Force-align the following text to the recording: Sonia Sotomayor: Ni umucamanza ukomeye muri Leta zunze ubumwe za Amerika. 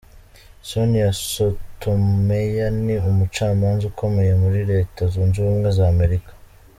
Sonia 0.69 1.07
Sotomayor: 1.31 2.71
Ni 2.85 2.95
umucamanza 3.09 3.83
ukomeye 3.91 4.33
muri 4.41 4.59
Leta 4.71 5.01
zunze 5.11 5.35
ubumwe 5.39 5.69
za 5.77 5.85
Amerika. 5.93 6.31